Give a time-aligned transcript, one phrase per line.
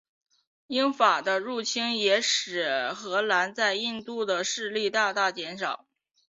[0.65, 5.85] 英法的入侵也使荷兰在印度的势力大大减少。